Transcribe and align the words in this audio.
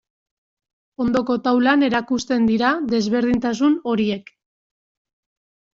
Ondoko 1.05 1.35
taulan 1.49 1.87
erakusten 1.89 2.49
dira 2.53 2.73
desberdintasun 2.95 3.79
horiek. 3.93 4.35